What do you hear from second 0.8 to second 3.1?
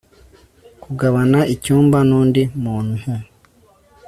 Kugabana icyumba nundi muntu